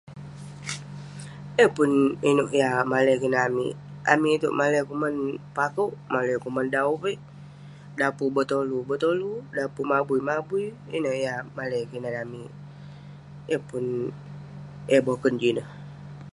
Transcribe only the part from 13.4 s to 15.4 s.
Yeng pun yah boken